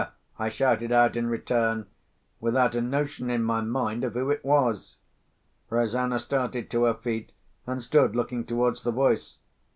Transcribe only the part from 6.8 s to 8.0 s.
her feet, and